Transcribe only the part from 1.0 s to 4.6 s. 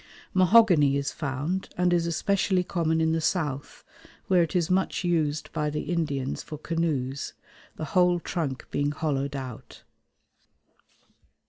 found and is especially common in the south, where it